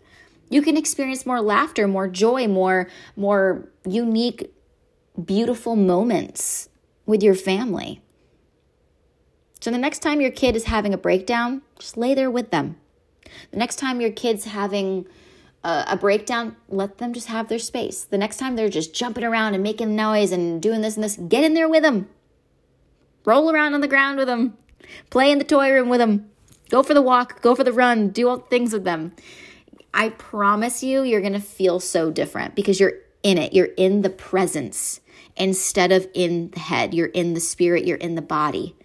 You 0.50 0.62
can 0.62 0.78
experience 0.78 1.26
more 1.26 1.42
laughter, 1.42 1.88
more 1.88 2.08
joy, 2.08 2.48
more 2.48 2.88
more 3.16 3.68
unique 3.86 4.54
beautiful 5.24 5.76
moments 5.76 6.70
with 7.06 7.24
your 7.24 7.36
family. 7.36 8.02
So 9.60 9.72
the 9.72 9.78
next 9.78 10.00
time 10.00 10.22
your 10.22 10.32
kid 10.32 10.56
is 10.56 10.66
having 10.66 10.94
a 10.94 10.98
breakdown, 10.98 11.64
just 11.80 11.98
lay 11.98 12.14
there 12.14 12.30
with 12.30 12.52
them. 12.52 12.78
The 13.52 13.58
next 13.58 13.78
time 13.78 14.02
your 14.02 14.12
kid's 14.12 14.46
having 14.46 15.08
a, 15.64 15.86
a, 15.90 15.98
breakdown, 15.98 16.56
let 16.70 16.98
them 16.98 17.14
just 17.14 17.28
have 17.28 17.50
their 17.50 17.60
space. 17.60 18.04
The 18.04 18.18
next 18.18 18.38
time 18.38 18.56
they're 18.56 18.70
just 18.70 18.94
jumping 18.94 19.24
around 19.24 19.54
and 19.54 19.64
making 19.64 19.96
noise 19.96 20.32
and 20.32 20.62
doing 20.62 20.82
this 20.82 20.96
and 20.96 21.04
this, 21.04 21.18
get 21.18 21.44
in 21.44 21.54
there 21.54 21.70
with 21.70 21.84
them. 21.84 22.08
Roll 23.26 23.52
around 23.52 23.74
on 23.74 23.82
the 23.82 23.88
ground 23.88 24.18
with 24.18 24.28
them. 24.28 24.58
Play 25.10 25.32
in 25.32 25.38
the 25.38 25.44
toy 25.44 25.72
room 25.72 25.90
with 25.90 26.00
them. 26.00 26.30
Go 26.70 26.84
for 26.84 26.94
the 26.94 27.02
walk, 27.02 27.42
go 27.42 27.56
for 27.56 27.64
the 27.64 27.74
run, 27.74 28.10
do 28.10 28.28
all 28.28 28.38
things 28.38 28.74
with 28.74 28.84
them. 28.84 29.14
I 29.94 30.10
promise 30.10 30.84
you, 30.84 31.04
you're 31.04 31.22
going 31.22 31.34
to 31.34 31.40
feel 31.40 31.80
so 31.80 32.12
different 32.12 32.56
because 32.56 32.80
you're 32.80 32.94
in 33.24 33.38
it. 33.38 33.54
You're 33.54 33.70
in 33.78 34.02
the 34.02 34.10
presence 34.10 35.02
instead 35.36 35.92
of 35.92 36.08
in 36.14 36.52
the 36.52 36.60
head. 36.60 36.94
You're 36.94 37.08
in 37.08 37.34
the 37.34 37.40
spirit, 37.40 37.86
you're 37.86 37.98
in 37.98 38.16
the 38.16 38.22
body. 38.22 38.77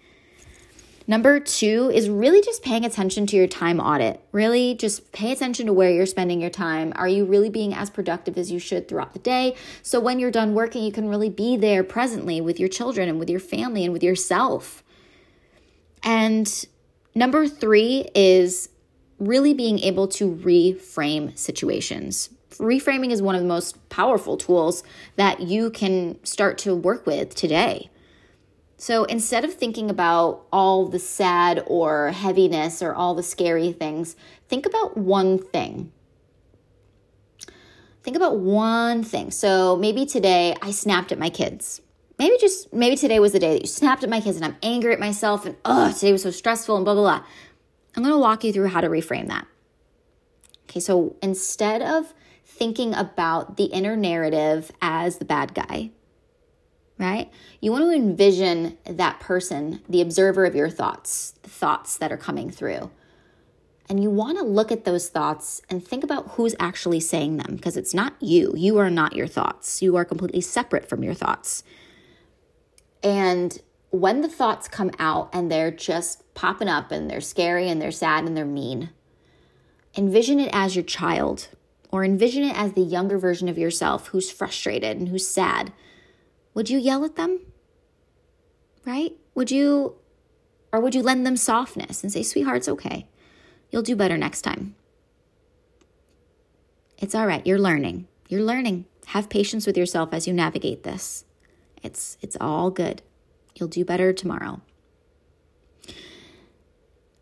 Number 1.05 1.39
two 1.39 1.91
is 1.93 2.09
really 2.09 2.41
just 2.41 2.63
paying 2.63 2.85
attention 2.85 3.27
to 3.27 3.35
your 3.35 3.47
time 3.47 3.79
audit. 3.79 4.21
Really 4.31 4.73
just 4.73 5.11
pay 5.11 5.31
attention 5.33 5.65
to 5.65 5.73
where 5.73 5.91
you're 5.91 6.05
spending 6.05 6.39
your 6.39 6.49
time. 6.49 6.93
Are 6.95 7.07
you 7.07 7.25
really 7.25 7.49
being 7.49 7.73
as 7.73 7.89
productive 7.89 8.37
as 8.37 8.51
you 8.51 8.59
should 8.59 8.87
throughout 8.87 9.13
the 9.13 9.19
day? 9.19 9.55
So 9.81 9.99
when 9.99 10.19
you're 10.19 10.31
done 10.31 10.53
working, 10.53 10.83
you 10.83 10.93
can 10.93 11.09
really 11.09 11.29
be 11.29 11.57
there 11.57 11.83
presently 11.83 12.39
with 12.39 12.59
your 12.59 12.69
children 12.69 13.09
and 13.09 13.19
with 13.19 13.29
your 13.29 13.41
family 13.41 13.83
and 13.83 13.91
with 13.91 14.03
yourself. 14.03 14.81
And 16.03 16.65
number 17.13 17.47
three 17.47 18.09
is 18.15 18.69
really 19.19 19.53
being 19.53 19.79
able 19.79 20.07
to 20.07 20.33
reframe 20.33 21.37
situations. 21.37 22.29
Reframing 22.51 23.11
is 23.11 23.21
one 23.21 23.35
of 23.35 23.41
the 23.41 23.47
most 23.47 23.89
powerful 23.89 24.37
tools 24.37 24.83
that 25.15 25.41
you 25.41 25.69
can 25.69 26.23
start 26.23 26.57
to 26.59 26.75
work 26.75 27.05
with 27.05 27.35
today. 27.35 27.89
So 28.83 29.05
instead 29.05 29.45
of 29.45 29.53
thinking 29.53 29.89
about 29.89 30.45
all 30.51 30.89
the 30.89 30.99
sad 30.99 31.63
or 31.67 32.11
heaviness 32.11 32.81
or 32.81 32.93
all 32.93 33.15
the 33.15 33.23
scary 33.23 33.71
things, 33.71 34.17
think 34.49 34.65
about 34.65 34.97
one 34.97 35.37
thing. 35.37 35.93
Think 38.01 38.17
about 38.17 38.39
one 38.39 39.01
thing. 39.01 39.31
So 39.31 39.77
maybe 39.77 40.05
today 40.05 40.53
I 40.61 40.71
snapped 40.71 41.13
at 41.13 41.17
my 41.17 41.29
kids. 41.29 41.79
Maybe 42.19 42.35
just, 42.41 42.73
maybe 42.73 42.97
today 42.97 43.21
was 43.21 43.31
the 43.31 43.39
day 43.39 43.53
that 43.53 43.61
you 43.61 43.67
snapped 43.67 44.03
at 44.03 44.09
my 44.09 44.19
kids 44.19 44.35
and 44.35 44.43
I'm 44.43 44.57
angry 44.61 44.91
at 44.91 44.99
myself 44.99 45.45
and, 45.45 45.55
oh, 45.63 45.93
today 45.93 46.11
was 46.11 46.23
so 46.23 46.31
stressful 46.31 46.75
and 46.75 46.83
blah, 46.83 46.93
blah, 46.93 47.03
blah. 47.03 47.25
I'm 47.95 48.03
going 48.03 48.13
to 48.13 48.19
walk 48.19 48.43
you 48.43 48.51
through 48.51 48.67
how 48.67 48.81
to 48.81 48.89
reframe 48.89 49.29
that. 49.29 49.47
Okay, 50.69 50.81
so 50.81 51.15
instead 51.21 51.81
of 51.81 52.13
thinking 52.43 52.93
about 52.93 53.55
the 53.55 53.67
inner 53.67 53.95
narrative 53.95 54.73
as 54.81 55.19
the 55.19 55.25
bad 55.25 55.53
guy, 55.53 55.91
right? 57.03 57.31
You 57.59 57.71
want 57.71 57.83
to 57.83 57.91
envision 57.91 58.77
that 58.85 59.19
person, 59.19 59.81
the 59.87 60.01
observer 60.01 60.45
of 60.45 60.55
your 60.55 60.69
thoughts, 60.69 61.35
the 61.43 61.49
thoughts 61.49 61.97
that 61.97 62.11
are 62.11 62.17
coming 62.17 62.49
through. 62.49 62.89
And 63.89 64.01
you 64.01 64.09
want 64.09 64.37
to 64.37 64.43
look 64.43 64.71
at 64.71 64.85
those 64.85 65.09
thoughts 65.09 65.61
and 65.69 65.85
think 65.85 66.03
about 66.03 66.31
who's 66.31 66.55
actually 66.59 67.01
saying 67.01 67.37
them 67.37 67.55
because 67.55 67.75
it's 67.75 67.93
not 67.93 68.13
you. 68.21 68.53
You 68.55 68.77
are 68.77 68.89
not 68.89 69.15
your 69.15 69.27
thoughts. 69.27 69.81
You 69.81 69.97
are 69.97 70.05
completely 70.05 70.41
separate 70.41 70.87
from 70.87 71.03
your 71.03 71.13
thoughts. 71.13 71.63
And 73.03 73.61
when 73.89 74.21
the 74.21 74.29
thoughts 74.29 74.67
come 74.67 74.91
out 74.97 75.29
and 75.33 75.51
they're 75.51 75.69
just 75.69 76.33
popping 76.33 76.69
up 76.69 76.91
and 76.91 77.09
they're 77.09 77.21
scary 77.21 77.69
and 77.69 77.81
they're 77.81 77.91
sad 77.91 78.23
and 78.23 78.35
they're 78.35 78.45
mean, 78.45 78.89
envision 79.95 80.39
it 80.39 80.49
as 80.53 80.75
your 80.75 80.83
child 80.83 81.49
or 81.91 82.03
envision 82.03 82.43
it 82.43 82.57
as 82.57 82.73
the 82.73 82.81
younger 82.81 83.19
version 83.19 83.49
of 83.49 83.57
yourself 83.57 84.07
who's 84.07 84.31
frustrated 84.31 84.97
and 84.97 85.09
who's 85.09 85.27
sad 85.27 85.73
would 86.53 86.69
you 86.69 86.77
yell 86.77 87.03
at 87.05 87.15
them? 87.15 87.39
Right? 88.85 89.13
Would 89.35 89.51
you, 89.51 89.95
or 90.71 90.79
would 90.79 90.95
you 90.95 91.01
lend 91.01 91.25
them 91.25 91.37
softness 91.37 92.03
and 92.03 92.11
say, 92.11 92.23
sweetheart, 92.23 92.57
it's 92.57 92.69
okay. 92.69 93.07
You'll 93.71 93.81
do 93.81 93.95
better 93.95 94.17
next 94.17 94.41
time. 94.41 94.75
It's 96.97 97.15
all 97.15 97.25
right. 97.25 97.45
You're 97.45 97.59
learning. 97.59 98.07
You're 98.27 98.43
learning. 98.43 98.85
Have 99.07 99.29
patience 99.29 99.65
with 99.65 99.77
yourself 99.77 100.13
as 100.13 100.27
you 100.27 100.33
navigate 100.33 100.83
this. 100.83 101.25
It's, 101.81 102.17
it's 102.21 102.37
all 102.39 102.69
good. 102.69 103.01
You'll 103.55 103.69
do 103.69 103.83
better 103.83 104.13
tomorrow. 104.13 104.61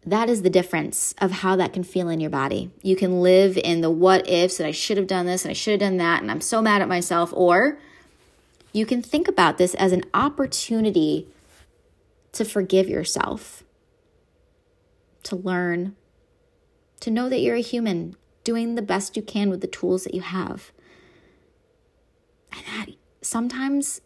That 0.05 0.29
is 0.29 0.41
the 0.41 0.49
difference 0.49 1.13
of 1.19 1.31
how 1.31 1.55
that 1.57 1.73
can 1.73 1.83
feel 1.83 2.09
in 2.09 2.19
your 2.19 2.29
body. 2.29 2.71
You 2.81 2.95
can 2.95 3.21
live 3.21 3.57
in 3.57 3.81
the 3.81 3.91
what 3.91 4.27
ifs 4.27 4.59
and 4.59 4.67
I 4.67 4.71
should 4.71 4.97
have 4.97 5.07
done 5.07 5.27
this 5.27 5.45
and 5.45 5.51
I 5.51 5.53
should 5.53 5.79
have 5.79 5.89
done 5.89 5.97
that 5.97 6.21
and 6.21 6.31
I'm 6.31 6.41
so 6.41 6.61
mad 6.61 6.81
at 6.81 6.87
myself, 6.87 7.31
or 7.33 7.77
you 8.73 8.85
can 8.85 9.01
think 9.01 9.27
about 9.27 9.57
this 9.57 9.73
as 9.75 9.91
an 9.91 10.03
opportunity 10.13 11.27
to 12.31 12.45
forgive 12.45 12.87
yourself, 12.87 13.63
to 15.23 15.35
learn, 15.35 15.95
to 17.01 17.11
know 17.11 17.27
that 17.29 17.41
you're 17.41 17.55
a 17.55 17.61
human 17.61 18.15
doing 18.43 18.75
the 18.75 18.81
best 18.81 19.15
you 19.15 19.21
can 19.21 19.49
with 19.49 19.61
the 19.61 19.67
tools 19.67 20.03
that 20.03 20.13
you 20.13 20.21
have. 20.21 20.71
And 22.51 22.61
that 22.65 22.95
sometimes 23.21 24.01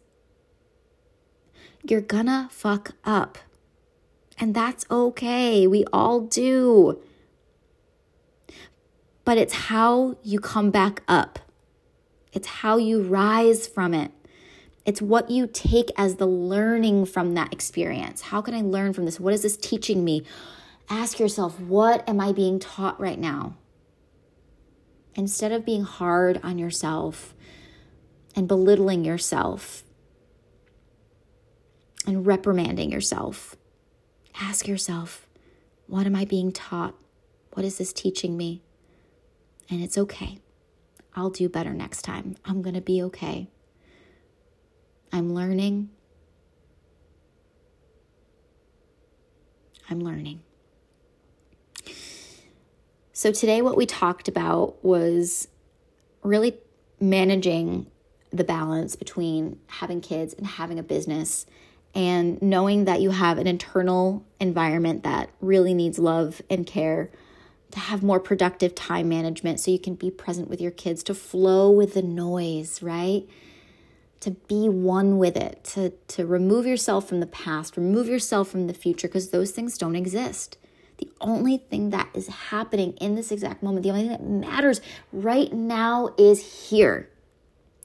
you're 1.82 2.00
gonna 2.00 2.48
fuck 2.50 2.92
up. 3.04 3.38
And 4.38 4.54
that's 4.54 4.84
okay. 4.90 5.66
We 5.66 5.84
all 5.92 6.20
do. 6.20 7.00
But 9.24 9.38
it's 9.38 9.54
how 9.54 10.18
you 10.22 10.38
come 10.38 10.70
back 10.70 11.02
up, 11.08 11.38
it's 12.32 12.46
how 12.46 12.76
you 12.76 13.02
rise 13.02 13.66
from 13.66 13.94
it. 13.94 14.12
It's 14.86 15.02
what 15.02 15.30
you 15.30 15.48
take 15.48 15.90
as 15.96 16.14
the 16.14 16.26
learning 16.26 17.06
from 17.06 17.34
that 17.34 17.52
experience. 17.52 18.22
How 18.22 18.40
can 18.40 18.54
I 18.54 18.60
learn 18.60 18.92
from 18.92 19.04
this? 19.04 19.18
What 19.18 19.34
is 19.34 19.42
this 19.42 19.56
teaching 19.56 20.04
me? 20.04 20.22
Ask 20.88 21.18
yourself, 21.18 21.58
what 21.58 22.08
am 22.08 22.20
I 22.20 22.30
being 22.30 22.60
taught 22.60 22.98
right 23.00 23.18
now? 23.18 23.56
Instead 25.16 25.50
of 25.50 25.64
being 25.64 25.82
hard 25.82 26.38
on 26.44 26.56
yourself 26.56 27.34
and 28.36 28.46
belittling 28.46 29.04
yourself 29.04 29.82
and 32.06 32.24
reprimanding 32.24 32.92
yourself, 32.92 33.56
ask 34.40 34.68
yourself, 34.68 35.26
what 35.88 36.06
am 36.06 36.14
I 36.14 36.24
being 36.24 36.52
taught? 36.52 36.94
What 37.54 37.66
is 37.66 37.78
this 37.78 37.92
teaching 37.92 38.36
me? 38.36 38.62
And 39.68 39.82
it's 39.82 39.98
okay. 39.98 40.38
I'll 41.16 41.30
do 41.30 41.48
better 41.48 41.74
next 41.74 42.02
time. 42.02 42.36
I'm 42.44 42.62
going 42.62 42.74
to 42.74 42.80
be 42.80 43.02
okay. 43.02 43.48
I'm 45.16 45.32
learning. 45.32 45.88
I'm 49.88 50.00
learning. 50.00 50.42
So, 53.14 53.32
today, 53.32 53.62
what 53.62 53.78
we 53.78 53.86
talked 53.86 54.28
about 54.28 54.84
was 54.84 55.48
really 56.22 56.58
managing 57.00 57.86
the 58.30 58.44
balance 58.44 58.94
between 58.94 59.58
having 59.68 60.02
kids 60.02 60.34
and 60.34 60.46
having 60.46 60.78
a 60.78 60.82
business 60.82 61.46
and 61.94 62.40
knowing 62.42 62.84
that 62.84 63.00
you 63.00 63.08
have 63.08 63.38
an 63.38 63.46
internal 63.46 64.22
environment 64.38 65.02
that 65.04 65.30
really 65.40 65.72
needs 65.72 65.98
love 65.98 66.42
and 66.50 66.66
care 66.66 67.10
to 67.70 67.78
have 67.78 68.02
more 68.02 68.20
productive 68.20 68.74
time 68.74 69.08
management 69.08 69.60
so 69.60 69.70
you 69.70 69.78
can 69.78 69.94
be 69.94 70.10
present 70.10 70.50
with 70.50 70.60
your 70.60 70.72
kids, 70.72 71.02
to 71.04 71.14
flow 71.14 71.70
with 71.70 71.94
the 71.94 72.02
noise, 72.02 72.82
right? 72.82 73.26
To 74.20 74.30
be 74.30 74.68
one 74.68 75.18
with 75.18 75.36
it, 75.36 75.62
to, 75.74 75.90
to 76.08 76.26
remove 76.26 76.66
yourself 76.66 77.08
from 77.08 77.20
the 77.20 77.26
past, 77.26 77.76
remove 77.76 78.08
yourself 78.08 78.48
from 78.48 78.66
the 78.66 78.74
future, 78.74 79.08
because 79.08 79.30
those 79.30 79.52
things 79.52 79.78
don't 79.78 79.94
exist. 79.94 80.56
The 80.98 81.10
only 81.20 81.58
thing 81.58 81.90
that 81.90 82.08
is 82.14 82.26
happening 82.26 82.92
in 82.94 83.14
this 83.14 83.30
exact 83.30 83.62
moment, 83.62 83.82
the 83.82 83.90
only 83.90 84.02
thing 84.02 84.10
that 84.10 84.26
matters 84.26 84.80
right 85.12 85.52
now 85.52 86.14
is 86.18 86.70
here. 86.70 87.10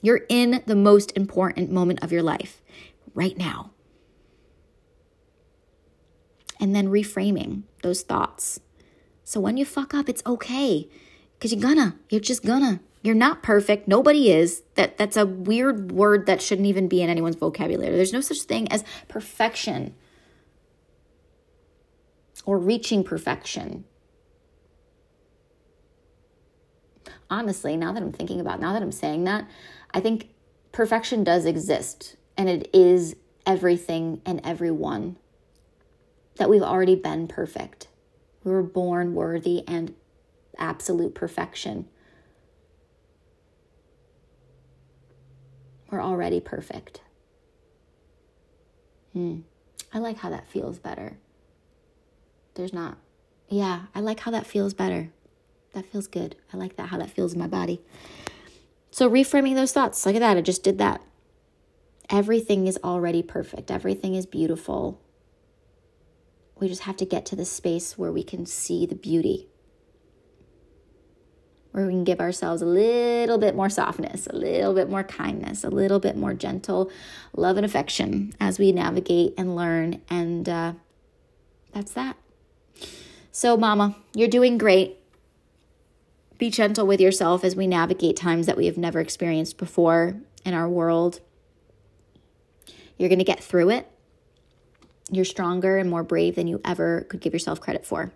You're 0.01 0.25
in 0.29 0.63
the 0.65 0.75
most 0.75 1.15
important 1.17 1.69
moment 1.69 2.01
of 2.01 2.11
your 2.11 2.23
life 2.23 2.61
right 3.13 3.37
now. 3.37 3.71
And 6.59 6.73
then 6.73 6.87
reframing 6.87 7.63
those 7.83 8.01
thoughts 8.01 8.61
so 9.31 9.39
when 9.39 9.55
you 9.55 9.63
fuck 9.63 9.93
up, 9.93 10.09
it's 10.09 10.21
okay. 10.25 10.89
Cause 11.39 11.53
you're 11.53 11.61
gonna. 11.61 11.95
You're 12.09 12.19
just 12.19 12.43
gonna. 12.43 12.81
You're 13.01 13.15
not 13.15 13.41
perfect. 13.41 13.87
Nobody 13.87 14.31
is. 14.31 14.61
That 14.75 14.97
that's 14.97 15.17
a 15.17 15.25
weird 15.25 15.91
word 15.91 16.27
that 16.27 16.41
shouldn't 16.41 16.67
even 16.67 16.87
be 16.87 17.01
in 17.01 17.09
anyone's 17.09 17.35
vocabulary. 17.35 17.95
There's 17.95 18.13
no 18.13 18.21
such 18.21 18.41
thing 18.41 18.71
as 18.71 18.83
perfection 19.07 19.95
or 22.45 22.57
reaching 22.57 23.03
perfection. 23.03 23.85
Honestly, 27.29 27.77
now 27.77 27.93
that 27.93 28.03
I'm 28.03 28.11
thinking 28.11 28.39
about, 28.39 28.59
now 28.59 28.73
that 28.73 28.81
I'm 28.81 28.91
saying 28.91 29.23
that, 29.23 29.49
I 29.93 29.99
think 29.99 30.29
perfection 30.71 31.23
does 31.23 31.45
exist 31.45 32.17
and 32.37 32.49
it 32.49 32.69
is 32.73 33.15
everything 33.45 34.21
and 34.25 34.41
everyone 34.43 35.17
that 36.35 36.49
we've 36.49 36.61
already 36.61 36.95
been 36.95 37.27
perfect. 37.27 37.87
We 38.43 38.51
were 38.51 38.63
born 38.63 39.13
worthy 39.13 39.63
and 39.67 39.93
absolute 40.57 41.15
perfection. 41.15 41.87
We're 45.91 46.01
already 46.01 46.39
perfect. 46.39 47.01
Hmm. 49.13 49.41
I 49.93 49.99
like 49.99 50.17
how 50.17 50.29
that 50.29 50.47
feels 50.47 50.79
better. 50.79 51.17
There's 52.53 52.71
not, 52.71 52.97
yeah, 53.49 53.83
I 53.93 53.99
like 53.99 54.21
how 54.21 54.31
that 54.31 54.47
feels 54.47 54.73
better. 54.73 55.11
That 55.73 55.85
feels 55.85 56.07
good. 56.07 56.37
I 56.53 56.57
like 56.57 56.77
that, 56.77 56.87
how 56.87 56.97
that 56.97 57.11
feels 57.11 57.33
in 57.33 57.39
my 57.39 57.47
body. 57.47 57.81
So, 58.89 59.09
reframing 59.09 59.55
those 59.55 59.73
thoughts, 59.73 60.05
look 60.05 60.15
at 60.15 60.19
that. 60.19 60.37
I 60.37 60.41
just 60.41 60.63
did 60.63 60.77
that. 60.77 61.01
Everything 62.09 62.67
is 62.67 62.77
already 62.83 63.21
perfect, 63.21 63.69
everything 63.69 64.15
is 64.15 64.25
beautiful. 64.25 65.01
We 66.59 66.67
just 66.67 66.83
have 66.83 66.97
to 66.97 67.05
get 67.05 67.25
to 67.27 67.35
the 67.35 67.45
space 67.45 67.97
where 67.97 68.11
we 68.11 68.23
can 68.23 68.45
see 68.45 68.85
the 68.85 68.95
beauty, 68.95 69.47
where 71.71 71.85
we 71.85 71.93
can 71.93 72.03
give 72.03 72.19
ourselves 72.19 72.61
a 72.61 72.65
little 72.65 73.37
bit 73.37 73.55
more 73.55 73.69
softness, 73.69 74.27
a 74.27 74.35
little 74.35 74.73
bit 74.73 74.89
more 74.89 75.03
kindness, 75.03 75.63
a 75.63 75.69
little 75.69 75.99
bit 75.99 76.17
more 76.17 76.33
gentle 76.33 76.91
love 77.35 77.57
and 77.57 77.65
affection 77.65 78.33
as 78.39 78.59
we 78.59 78.71
navigate 78.71 79.33
and 79.37 79.55
learn. 79.55 80.01
And 80.09 80.47
uh, 80.49 80.73
that's 81.71 81.93
that. 81.93 82.17
So, 83.31 83.55
Mama, 83.55 83.95
you're 84.13 84.27
doing 84.27 84.57
great. 84.57 84.97
Be 86.37 86.49
gentle 86.49 86.85
with 86.85 86.99
yourself 86.99 87.43
as 87.45 87.55
we 87.55 87.67
navigate 87.67 88.17
times 88.17 88.47
that 88.47 88.57
we 88.57 88.65
have 88.65 88.77
never 88.77 88.99
experienced 88.99 89.57
before 89.57 90.17
in 90.43 90.53
our 90.53 90.67
world. 90.67 91.21
You're 92.97 93.09
going 93.09 93.19
to 93.19 93.25
get 93.25 93.43
through 93.43 93.69
it. 93.69 93.87
You're 95.09 95.25
stronger 95.25 95.77
and 95.77 95.89
more 95.89 96.03
brave 96.03 96.35
than 96.35 96.47
you 96.47 96.59
ever 96.65 97.01
could 97.01 97.21
give 97.21 97.33
yourself 97.33 97.61
credit 97.61 97.85
for. 97.85 98.11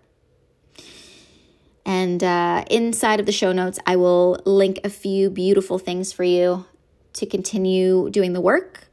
And 1.86 2.24
uh, 2.24 2.64
inside 2.68 3.20
of 3.20 3.26
the 3.26 3.32
show 3.32 3.52
notes, 3.52 3.78
I 3.86 3.94
will 3.94 4.40
link 4.44 4.80
a 4.82 4.90
few 4.90 5.30
beautiful 5.30 5.78
things 5.78 6.12
for 6.12 6.24
you 6.24 6.66
to 7.12 7.26
continue 7.26 8.10
doing 8.10 8.32
the 8.32 8.40
work. 8.40 8.88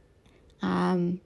Um, 0.62 1.20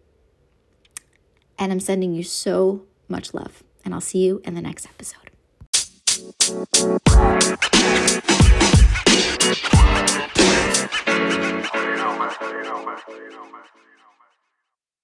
and 1.58 1.70
I'm 1.70 1.80
sending 1.80 2.14
you 2.14 2.22
so 2.22 2.86
much 3.06 3.34
love. 3.34 3.62
And 3.84 3.92
I'll 3.92 4.00
see 4.00 4.24
you 4.24 4.40
in 4.44 4.54
the 4.54 4.62
next 4.62 4.86
episode. 4.86 5.28